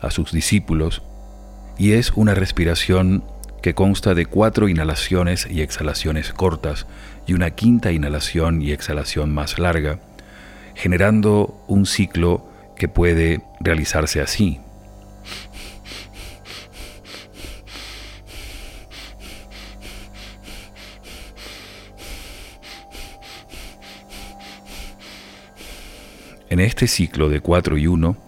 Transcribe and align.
a 0.00 0.10
sus 0.10 0.32
discípulos 0.32 1.02
y 1.78 1.92
es 1.92 2.12
una 2.12 2.34
respiración 2.34 3.24
que 3.62 3.74
consta 3.74 4.14
de 4.14 4.26
cuatro 4.26 4.68
inhalaciones 4.68 5.46
y 5.50 5.62
exhalaciones 5.62 6.32
cortas 6.32 6.86
y 7.26 7.34
una 7.34 7.50
quinta 7.50 7.92
inhalación 7.92 8.62
y 8.62 8.72
exhalación 8.72 9.32
más 9.32 9.58
larga, 9.58 9.98
generando 10.74 11.64
un 11.66 11.86
ciclo 11.86 12.48
que 12.76 12.88
puede 12.88 13.42
realizarse 13.60 14.20
así. 14.20 14.60
En 26.50 26.60
este 26.60 26.86
ciclo 26.86 27.28
de 27.28 27.40
4 27.40 27.76
y 27.76 27.86
1, 27.86 28.27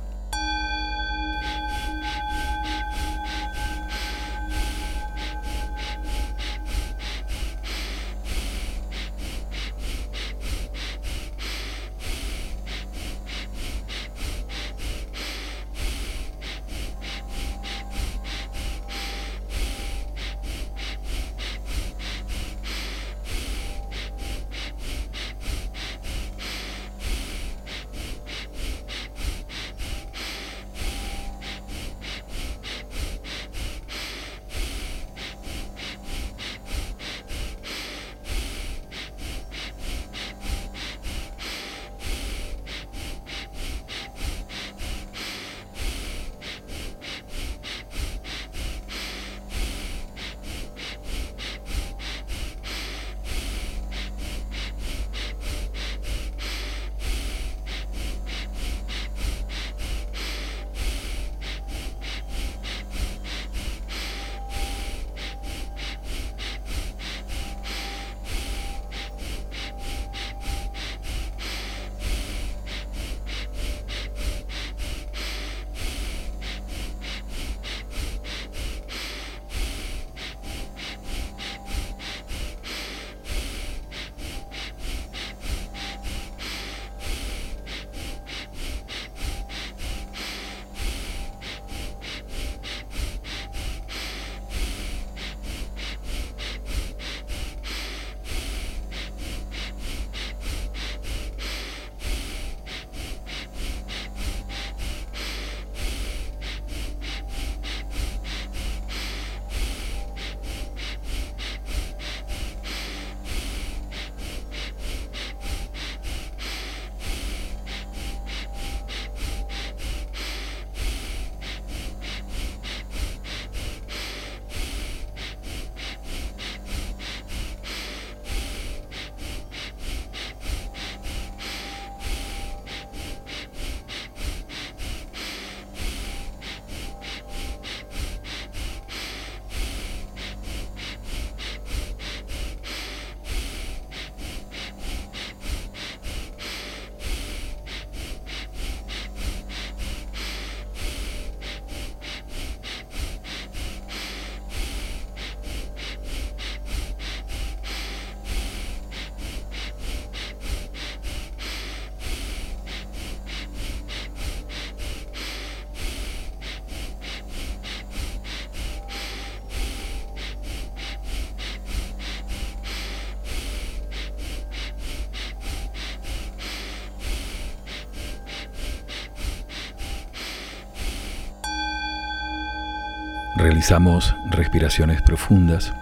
Realizamos 183.37 184.13
respiraciones 184.29 185.01
profundas, 185.01 185.73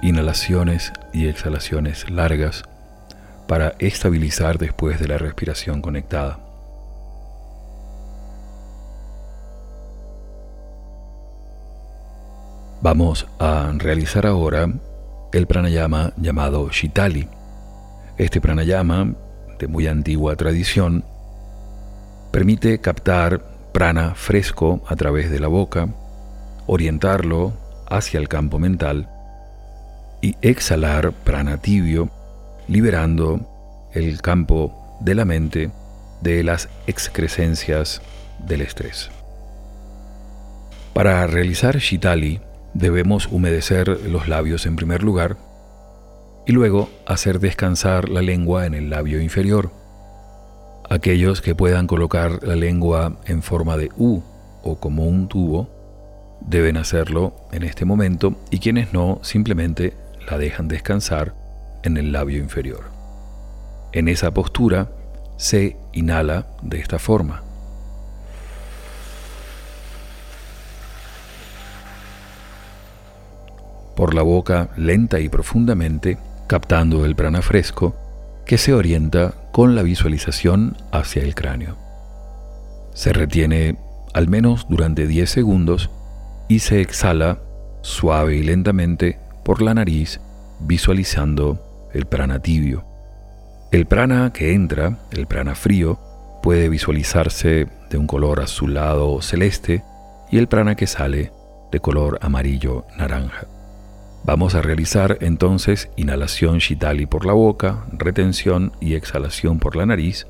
inhalaciones 0.00 0.92
y 1.12 1.26
exhalaciones 1.28 2.08
largas 2.10 2.62
para 3.46 3.74
estabilizar 3.78 4.58
después 4.58 4.98
de 4.98 5.08
la 5.08 5.18
respiración 5.18 5.82
conectada. 5.82 6.38
Vamos 12.80 13.26
a 13.38 13.70
realizar 13.76 14.24
ahora 14.26 14.68
el 15.32 15.46
pranayama 15.46 16.12
llamado 16.16 16.70
Shitali. 16.70 17.28
Este 18.16 18.40
pranayama, 18.40 19.14
de 19.58 19.68
muy 19.68 19.86
antigua 19.88 20.36
tradición, 20.36 21.04
permite 22.30 22.80
captar 22.80 23.42
prana 23.72 24.14
fresco 24.14 24.80
a 24.88 24.96
través 24.96 25.30
de 25.30 25.40
la 25.40 25.48
boca, 25.48 25.88
orientarlo 26.68 27.54
hacia 27.88 28.20
el 28.20 28.28
campo 28.28 28.58
mental 28.58 29.08
y 30.20 30.36
exhalar 30.42 31.12
prana 31.12 31.56
tibio, 31.56 32.10
liberando 32.68 33.40
el 33.94 34.20
campo 34.20 34.98
de 35.00 35.14
la 35.14 35.24
mente 35.24 35.70
de 36.20 36.44
las 36.44 36.68
excrescencias 36.86 38.02
del 38.46 38.60
estrés. 38.60 39.10
Para 40.92 41.26
realizar 41.26 41.78
Shitali 41.78 42.40
debemos 42.74 43.28
humedecer 43.28 43.88
los 44.06 44.28
labios 44.28 44.66
en 44.66 44.76
primer 44.76 45.02
lugar 45.02 45.36
y 46.46 46.52
luego 46.52 46.90
hacer 47.06 47.40
descansar 47.40 48.10
la 48.10 48.20
lengua 48.20 48.66
en 48.66 48.74
el 48.74 48.90
labio 48.90 49.22
inferior. 49.22 49.70
Aquellos 50.90 51.40
que 51.40 51.54
puedan 51.54 51.86
colocar 51.86 52.42
la 52.42 52.56
lengua 52.56 53.16
en 53.24 53.42
forma 53.42 53.76
de 53.78 53.90
U 53.96 54.22
o 54.62 54.78
como 54.80 55.04
un 55.04 55.28
tubo 55.28 55.77
deben 56.48 56.76
hacerlo 56.76 57.34
en 57.52 57.62
este 57.62 57.84
momento 57.84 58.34
y 58.50 58.58
quienes 58.58 58.92
no 58.92 59.20
simplemente 59.22 59.94
la 60.30 60.38
dejan 60.38 60.68
descansar 60.68 61.34
en 61.82 61.96
el 61.96 62.12
labio 62.12 62.38
inferior. 62.38 62.84
En 63.92 64.08
esa 64.08 64.32
postura 64.32 64.88
se 65.36 65.76
inhala 65.92 66.46
de 66.62 66.80
esta 66.80 66.98
forma. 66.98 67.42
Por 73.94 74.14
la 74.14 74.22
boca 74.22 74.70
lenta 74.76 75.20
y 75.20 75.28
profundamente, 75.28 76.18
captando 76.46 77.04
el 77.04 77.16
prana 77.16 77.42
fresco 77.42 77.94
que 78.46 78.56
se 78.56 78.72
orienta 78.72 79.34
con 79.52 79.74
la 79.74 79.82
visualización 79.82 80.76
hacia 80.92 81.22
el 81.22 81.34
cráneo. 81.34 81.76
Se 82.94 83.12
retiene 83.12 83.76
al 84.14 84.28
menos 84.28 84.66
durante 84.68 85.06
10 85.06 85.28
segundos 85.28 85.90
y 86.48 86.60
se 86.60 86.80
exhala 86.80 87.38
suave 87.82 88.36
y 88.36 88.42
lentamente 88.42 89.18
por 89.44 89.62
la 89.62 89.74
nariz 89.74 90.20
visualizando 90.60 91.90
el 91.92 92.06
prana 92.06 92.40
tibio. 92.40 92.84
El 93.70 93.86
prana 93.86 94.32
que 94.32 94.54
entra, 94.54 94.98
el 95.12 95.26
prana 95.26 95.54
frío, 95.54 95.98
puede 96.42 96.68
visualizarse 96.68 97.66
de 97.90 97.98
un 97.98 98.06
color 98.06 98.40
azulado 98.40 99.10
o 99.10 99.22
celeste 99.22 99.84
y 100.30 100.38
el 100.38 100.48
prana 100.48 100.74
que 100.74 100.86
sale 100.86 101.32
de 101.70 101.80
color 101.80 102.18
amarillo 102.22 102.86
naranja. 102.96 103.46
Vamos 104.24 104.54
a 104.54 104.62
realizar 104.62 105.18
entonces 105.20 105.90
inhalación 105.96 106.58
Shitali 106.58 107.06
por 107.06 107.24
la 107.24 107.32
boca, 107.32 107.86
retención 107.92 108.72
y 108.80 108.94
exhalación 108.94 109.58
por 109.58 109.76
la 109.76 109.86
nariz, 109.86 110.26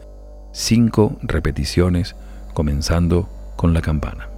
cinco 0.53 1.17
repeticiones 1.23 2.17
comenzando 2.55 3.29
con 3.57 3.75
la 3.75 3.81
campana. 3.81 4.38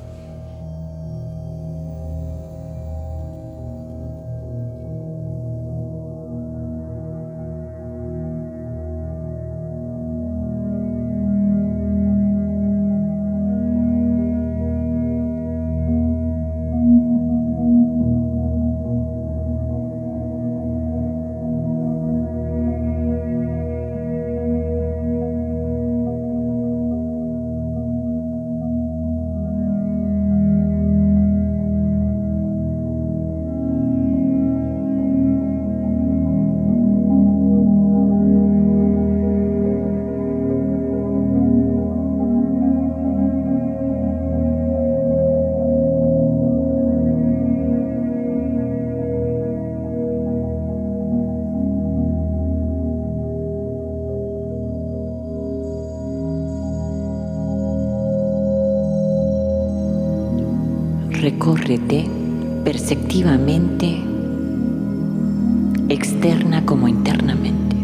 Externa 65.91 66.65
como 66.65 66.87
internamente. 66.87 67.75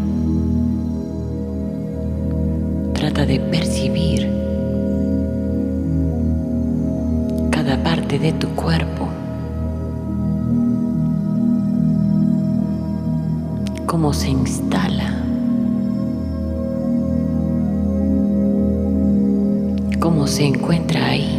Trata 2.94 3.26
de 3.26 3.38
percibir 3.38 4.28
cada 7.50 7.82
parte 7.82 8.18
de 8.18 8.32
tu 8.32 8.48
cuerpo, 8.50 9.08
cómo 13.86 14.12
se 14.12 14.30
instala, 14.30 15.22
cómo 20.00 20.26
se 20.26 20.46
encuentra 20.46 21.06
ahí. 21.06 21.37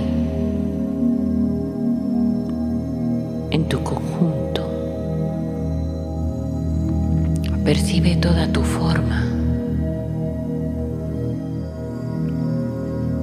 Percibe 7.69 8.15
toda 8.15 8.51
tu 8.51 8.63
forma 8.63 9.27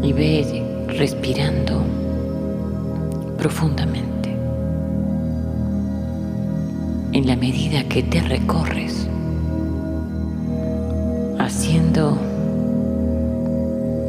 y 0.00 0.12
ve 0.12 0.62
respirando 0.86 1.82
profundamente. 3.38 4.36
En 7.12 7.26
la 7.26 7.34
medida 7.34 7.82
que 7.88 8.04
te 8.04 8.20
recorres, 8.20 9.08
haciendo 11.40 12.16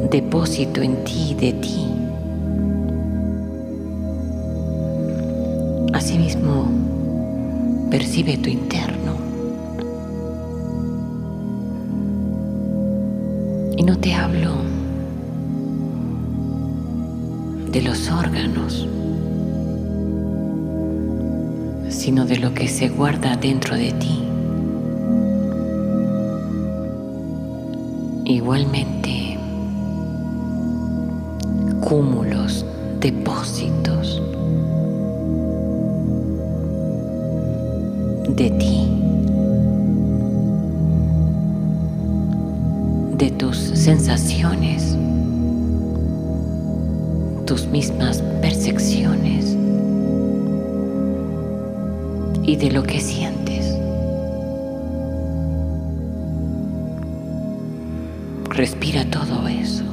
depósito 0.08 0.82
en 0.82 1.02
ti 1.02 1.34
de 1.34 1.52
ti. 1.54 1.84
Asimismo, 5.92 6.68
percibe 7.90 8.36
tu 8.36 8.50
interno. 8.50 8.97
No 13.88 13.96
te 13.96 14.12
hablo 14.12 14.50
de 17.72 17.80
los 17.80 18.10
órganos, 18.10 18.86
sino 21.88 22.26
de 22.26 22.36
lo 22.36 22.52
que 22.52 22.68
se 22.68 22.90
guarda 22.90 23.34
dentro 23.36 23.76
de 23.76 23.92
ti. 23.92 24.22
Igualmente, 28.26 29.38
cúmulos, 31.80 32.66
depósitos 33.00 34.20
de 38.36 38.50
ti, 38.50 38.97
sensaciones, 43.88 44.98
tus 47.46 47.64
mismas 47.68 48.20
percepciones 48.42 49.56
y 52.42 52.56
de 52.56 52.70
lo 52.70 52.82
que 52.82 53.00
sientes. 53.00 53.74
Respira 58.50 59.06
todo 59.06 59.48
eso 59.48 59.84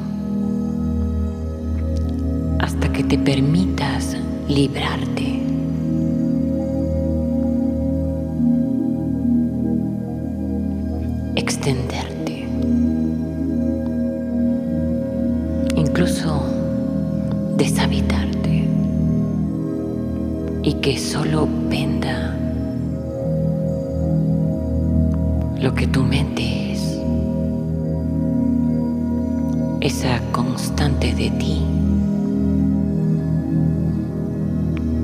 hasta 2.60 2.92
que 2.92 3.02
te 3.02 3.18
permitas 3.18 4.18
librarte 4.50 5.35
deshabitarte 17.56 18.68
y 20.64 20.74
que 20.82 20.98
solo 20.98 21.48
penda 21.70 22.36
lo 25.62 25.74
que 25.74 25.88
tu 25.88 26.04
mente 26.04 26.74
es, 26.74 27.00
esa 29.82 30.20
constante 30.32 31.14
de 31.14 31.30
ti. 31.32 31.66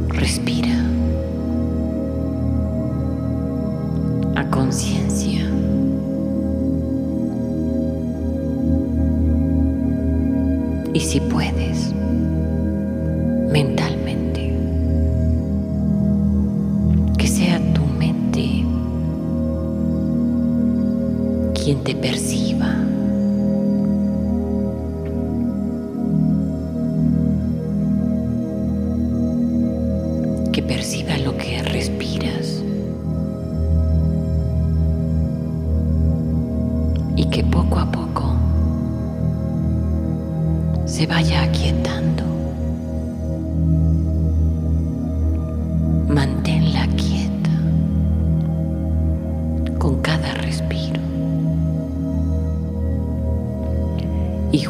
Respira. 0.09 0.70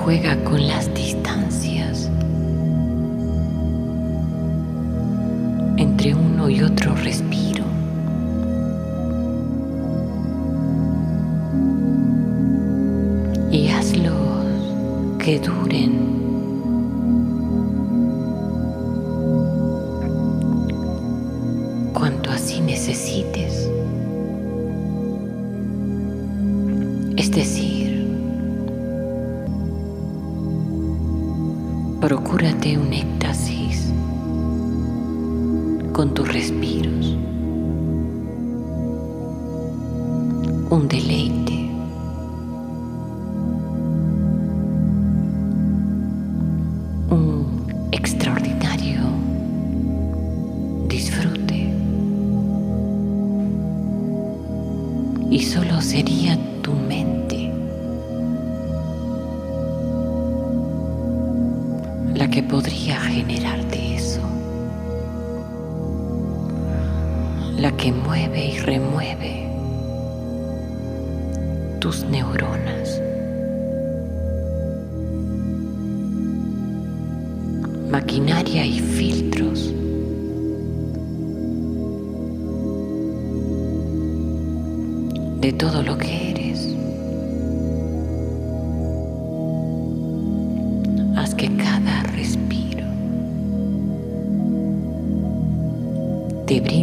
Juega 0.04 0.36
con 0.44 0.68
las 0.68 0.92
distancias 0.96 1.21
Y 55.32 55.40
solo 55.44 55.82
sería 55.82 56.38
tu 56.62 56.74
mente 56.74 57.50
la 62.14 62.30
que 62.30 62.44
podría 62.44 63.00
generarte 63.00 63.96
eso. 63.96 64.22
La 67.58 67.72
que 67.78 67.94
mueve 67.94 68.48
y 68.48 68.60
remueve 68.60 69.48
tus 71.80 72.04
neuronas. 72.04 73.02
Maquinaria 77.90 78.66
y 78.66 78.80
filtros. 78.82 79.74
De 85.42 85.52
todo 85.54 85.82
lo 85.82 85.98
que 85.98 86.30
eres. 86.30 86.70
Haz 91.16 91.34
que 91.34 91.50
cada 91.58 92.04
respiro 92.16 92.86
te 96.46 96.62
brinde 96.62 96.81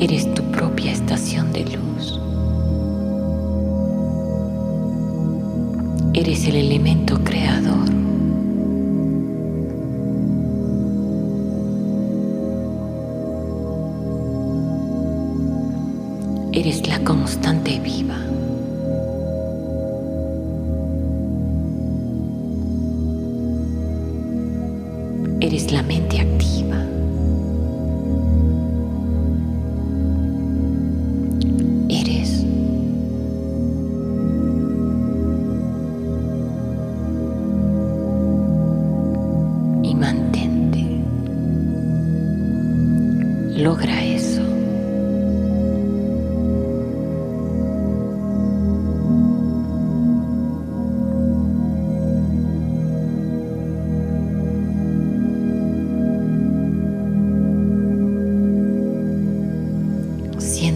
Eres 0.00 0.32
tu 0.32 0.42
propia 0.44 0.92
estación 0.92 1.52
de 1.52 1.60
luz. 1.60 2.18
Eres 6.14 6.46
el 6.46 6.56
elemento 6.56 7.22
creador. 7.22 7.86
Eres 16.52 16.88
la 16.88 17.04
constante 17.04 17.78
viva. 17.80 18.16
Eres 25.40 25.70
la 25.70 25.82
mente 25.82 26.09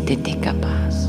Siéntete 0.07 0.39
capaz 0.39 1.09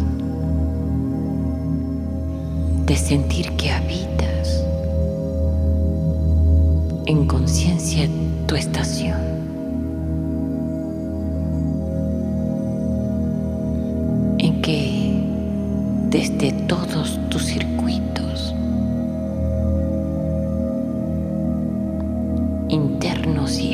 de 2.86 2.95
sentir 2.95 3.51
que 3.58 3.69
habitas 3.69 4.63
en 7.05 7.27
conciencia 7.27 8.08
tu 8.47 8.55
estación. 8.55 9.19
En 14.38 14.62
que 14.62 15.21
desde 16.10 16.53
todos 16.65 17.19
tus 17.29 17.43
circuitos 17.47 18.55
internos 22.69 23.60
y 23.60 23.73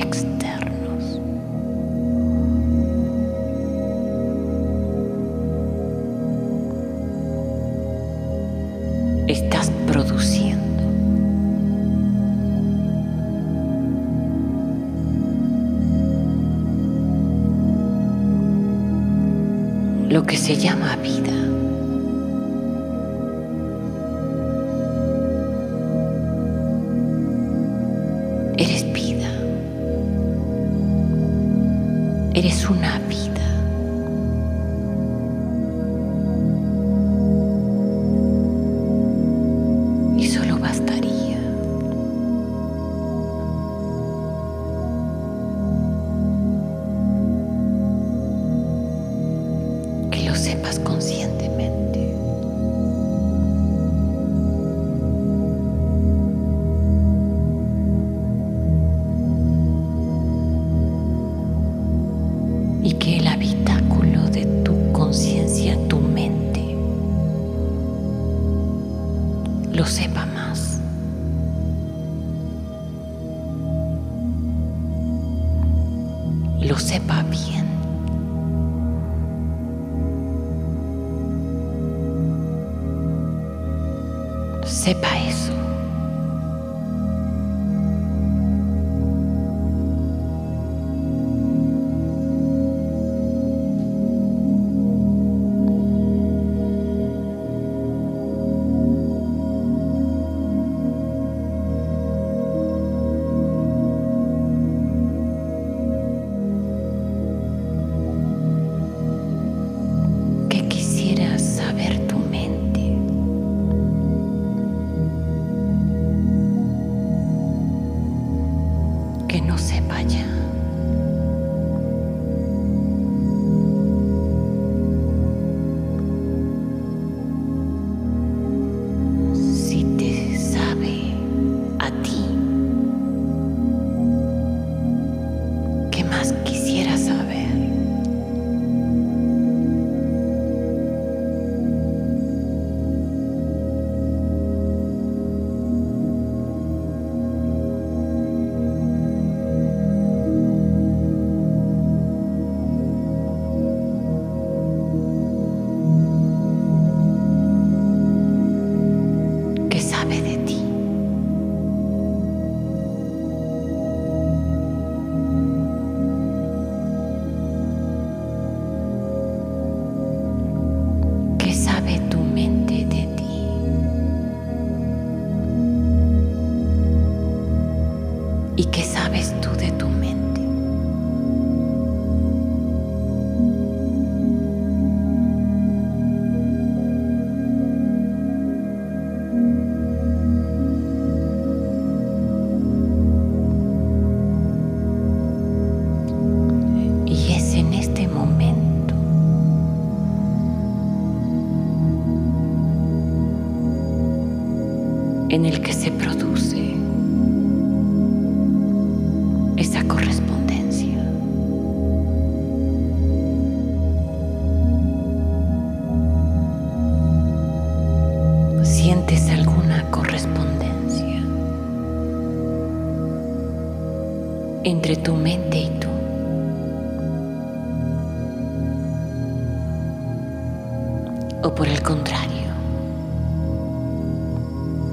por 231.56 231.68
el 231.68 231.82
contrario, 231.82 232.50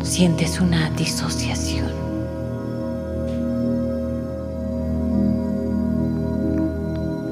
sientes 0.03 0.61
una 0.61 0.91
disociación. 0.91 1.93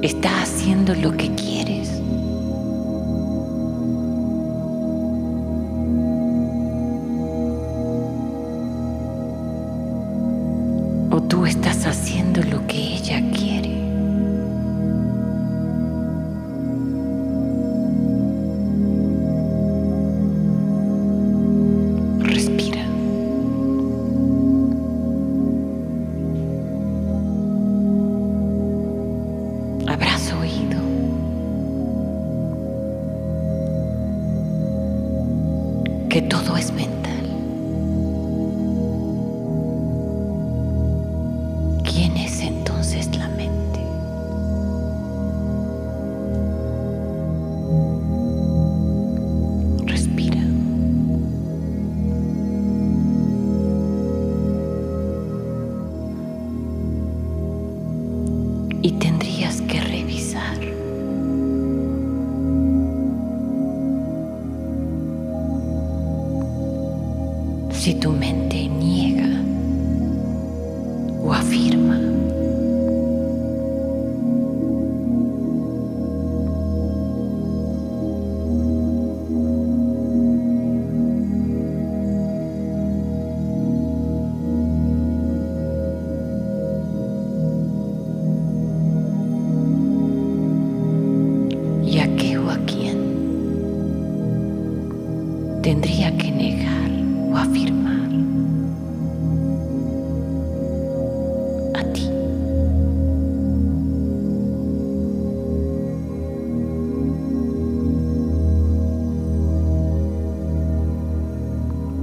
Estás 0.01 0.43
haciendo 0.43 0.93
lo 0.95 1.11
que 1.17 1.33
quieres. 1.35 1.96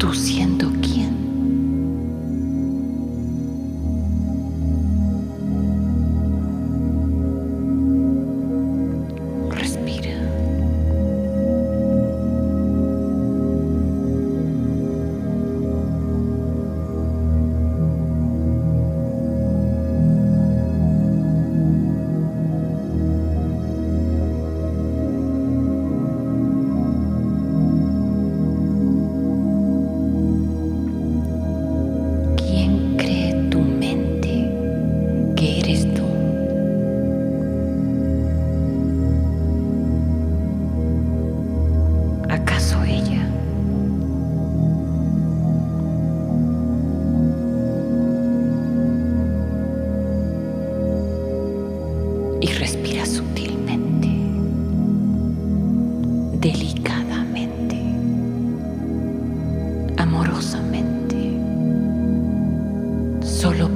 tú 0.04 0.12
siendo 0.12 0.70
solo 63.44 63.73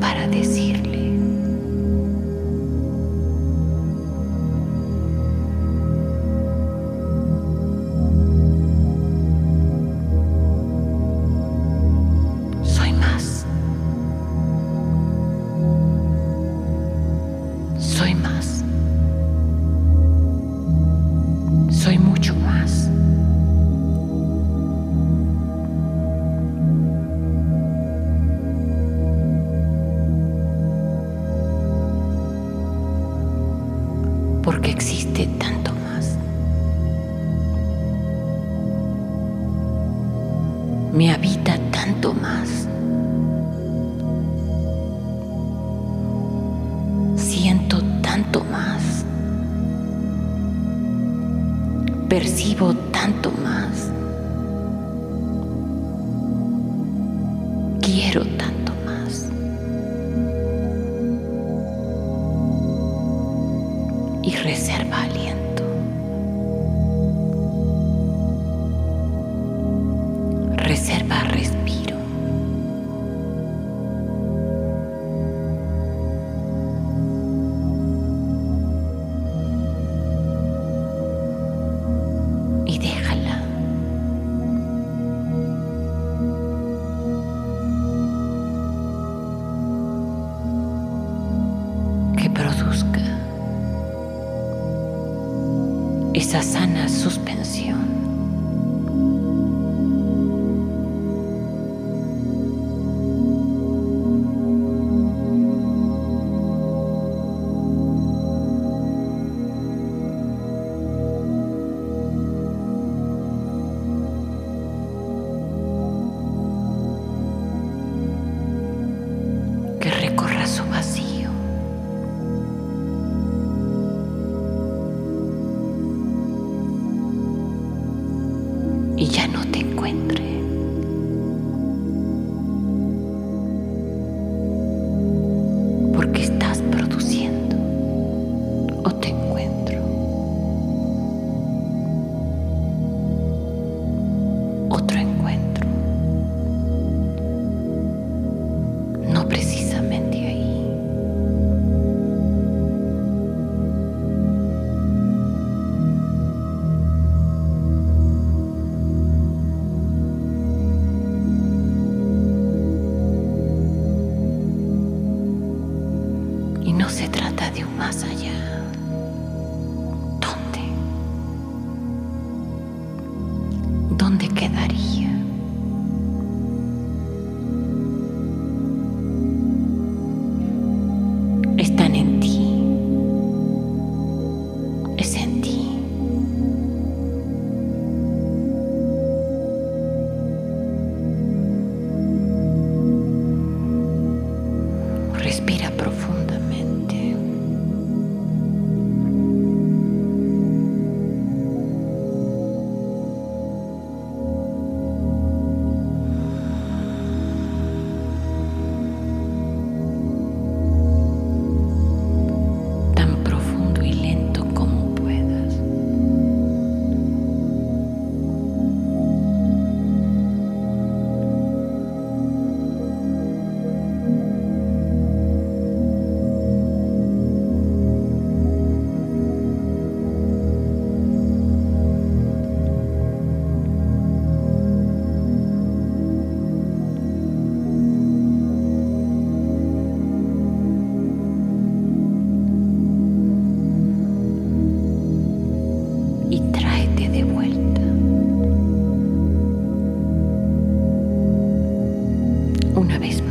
Una 252.99 253.07
vez 253.07 253.23
más. 253.23 253.28